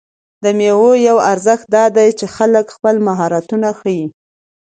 د 0.43 0.45
مېلو 0.57 0.91
یو 1.07 1.17
ارزښت 1.31 1.65
دا 1.75 1.85
دئ، 1.95 2.09
چې 2.19 2.25
خلک 2.35 2.65
خپل 2.75 2.95
مهارتونه 3.07 3.69
ښيي. 3.79 4.03